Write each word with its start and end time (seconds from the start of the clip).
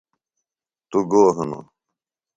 توۡ 0.89 1.03
گو 1.11 1.23
ہِنوۡ؟ 1.35 1.65